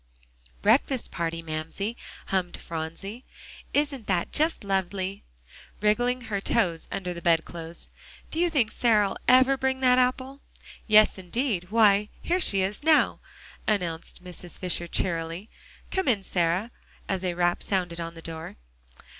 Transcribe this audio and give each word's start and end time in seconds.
"Breakfast 0.63 1.11
party, 1.11 1.43
Mamsie!" 1.43 1.95
hummed 2.29 2.57
Phronsie; 2.57 3.23
"isn't 3.71 4.07
that 4.07 4.31
just 4.33 4.63
lovely?" 4.63 5.23
wriggling 5.79 6.21
her 6.21 6.41
toes 6.41 6.87
under 6.91 7.13
the 7.13 7.21
bed 7.21 7.45
clothes. 7.45 7.91
"Do 8.31 8.39
you 8.39 8.49
think 8.49 8.71
Sarah'll 8.71 9.15
ever 9.27 9.57
bring 9.57 9.79
that 9.81 9.99
apple?" 9.99 10.41
"Yes, 10.87 11.19
indeed 11.19 11.67
why, 11.69 12.09
here 12.19 12.41
she 12.41 12.61
is 12.63 12.81
now!" 12.81 13.19
announced 13.67 14.23
Mrs. 14.23 14.57
Fisher 14.57 14.87
cheerily. 14.87 15.51
"Come 15.91 16.07
in, 16.07 16.23
Sarah," 16.23 16.71
as 17.07 17.23
a 17.23 17.35
rap 17.35 17.61
sounded 17.61 17.99
on 17.99 18.15
the 18.15 18.23
door. 18.23 18.55